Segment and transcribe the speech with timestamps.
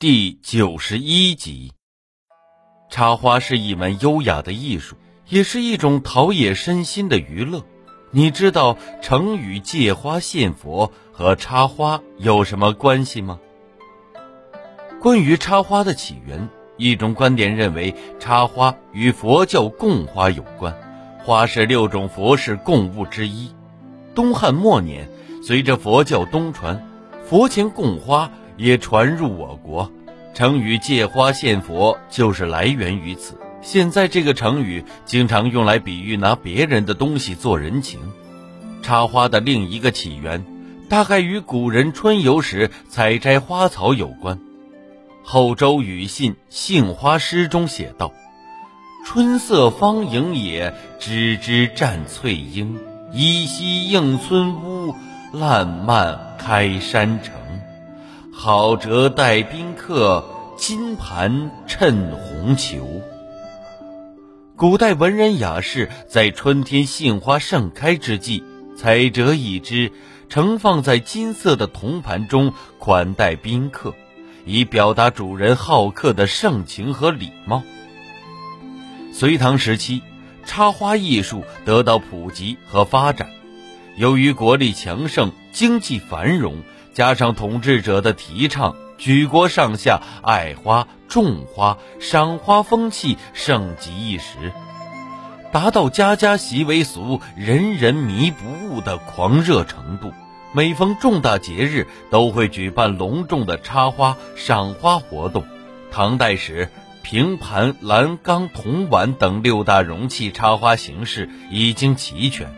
[0.00, 1.72] 第九十一集，
[2.90, 4.96] 插花是一门优雅的艺术，
[5.28, 7.64] 也是一种陶冶身心的娱乐。
[8.10, 13.38] 你知道成语“借花献佛”和插花有什么关系吗？
[15.00, 20.76] 关于插花的起源，一种观点认为，插花与佛教供花有关。
[21.20, 23.54] 花是六种佛事供物之一。
[24.12, 25.08] 东汉末年，
[25.40, 26.84] 随着佛教东传，
[27.24, 28.30] 佛前供花。
[28.56, 29.90] 也传入我国，
[30.34, 33.38] 成语“借花献佛”就是来源于此。
[33.62, 38.00] 现在这个成语经常用来比喻拿别人的东西做人情。
[38.82, 40.44] 插花的另一个起源，
[40.90, 44.38] 大概与古人春游时采摘花草有关。
[45.22, 48.12] 后周庾信《杏花诗》中写道
[49.06, 52.78] ：“春色方盈野，枝枝占翠英。
[53.10, 54.94] 依稀映村屋，
[55.32, 57.32] 烂漫开山城。”
[58.36, 60.24] 好折待宾客，
[60.56, 63.00] 金盘衬红球。
[64.56, 68.42] 古代文人雅士在春天杏花盛开之际，
[68.76, 69.92] 采折一枝，
[70.28, 73.94] 盛放在金色的铜盘中，款待宾客，
[74.44, 77.62] 以表达主人好客的盛情和礼貌。
[79.12, 80.02] 隋唐时期，
[80.44, 83.30] 插花艺术得到普及和发展。
[83.96, 86.56] 由于国力强盛，经济繁荣。
[86.94, 94.52] 加上统治者的提倡，举国上下爱花、种花、赏花风气盛极一时，
[95.50, 100.12] 达到家家习为俗、人人迷不悟的狂热程度。
[100.52, 105.44] 每逢重大节日，都会举办隆重的插花、赏花活动。
[105.90, 106.70] 唐代时，
[107.02, 112.54] 平盘、栏缸、铜碗等六大容器插花形式已经齐全。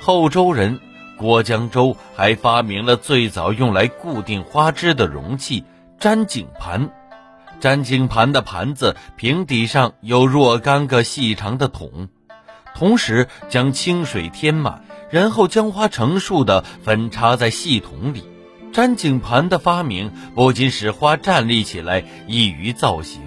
[0.00, 0.80] 后周人。
[1.20, 5.64] 郭江洲还发明了最早用来固定花枝的容器——
[6.00, 6.88] 粘井盘。
[7.60, 12.08] 粘井盘的盘子平底上有若干个细长的桶，
[12.74, 18.24] 同时将清水填满，然后将花成束的分插在细桶里。
[18.72, 23.20] 粘井盘的发明不仅使花站立起来易于造型，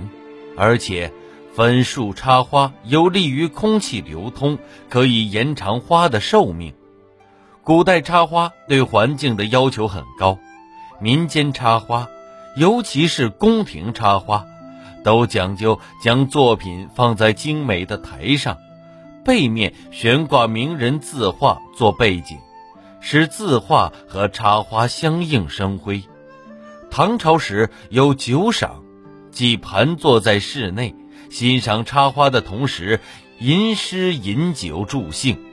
[0.58, 1.14] 而且
[1.53, 4.58] 分束插花有利于空气流通，
[4.90, 6.74] 可以延长花的寿命。
[7.66, 10.38] 古代插花对环境的要求很高，
[11.00, 12.09] 民间插花，
[12.57, 14.46] 尤其是宫廷插花，
[15.01, 18.57] 都讲究将作品放在精美的台上，
[19.23, 22.38] 背面悬挂名人字画做背景，
[23.00, 26.03] 使字画和插花相映生辉。
[26.91, 28.84] 唐朝时有酒赏，
[29.31, 30.94] 即盘坐在室内
[31.29, 33.00] 欣赏插花的同时，
[33.40, 35.53] 吟诗饮酒助兴。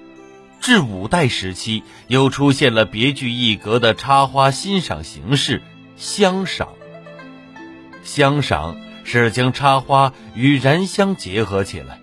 [0.60, 5.62] 至五代时期，又出现了别具一格的插花欣赏形式——
[5.96, 6.68] 香赏。
[8.02, 11.98] 香赏是将插花与燃香结合起来。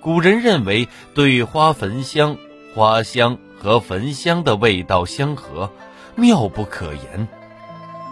[0.00, 2.36] 古人认为，对花焚香，
[2.74, 5.70] 花香和焚香的味道相合，
[6.16, 7.28] 妙不可言。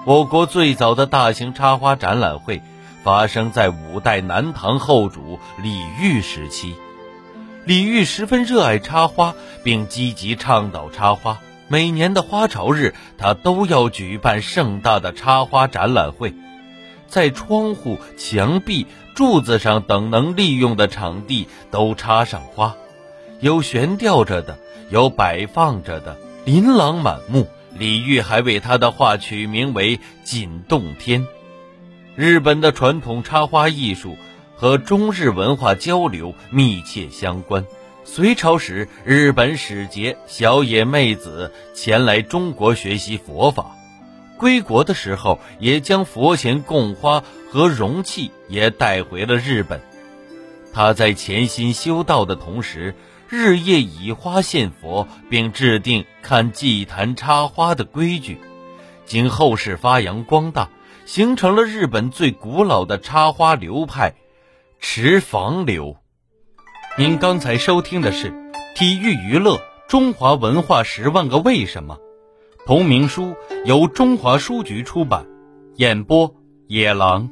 [0.06, 2.62] 我国最早的大型插花展览会，
[3.02, 6.74] 发生在五代南唐后主李煜时期。
[7.68, 11.38] 李煜十分热爱插花，并积极倡导插花。
[11.68, 16.32] 每年的花朝日，他都要举办盛大的插花展览会，
[17.08, 22.74] 在窗户、墙壁、柱子上等能利用的场地都插上花，
[23.40, 24.58] 有悬吊着的，
[24.88, 27.46] 有摆放着的，琳琅满目。
[27.74, 31.26] 李煜还为他的画取名为“锦洞天”。
[32.16, 34.16] 日本的传统插花艺术。
[34.58, 37.64] 和中日文化交流密切相关。
[38.04, 43.76] 隋朝时，日本使节小野妹子前来中国学习佛法，
[44.36, 49.80] 归国的时候也将佛前供花和容器也带回了日本。
[50.72, 52.96] 他在潜心修道的同时，
[53.28, 58.40] 日夜以花献佛，并制定看祭坛插花的规矩，
[59.06, 60.68] 经后世发扬光大，
[61.06, 64.14] 形成了日本最古老的插花流派。
[64.80, 65.96] 池房流，
[66.96, 68.30] 您刚才收听的是
[68.76, 71.96] 《体育娱乐中华文化十万个为什么》，
[72.64, 73.34] 同名书
[73.64, 75.26] 由中华书局出版，
[75.76, 76.32] 演播
[76.68, 77.28] 野狼。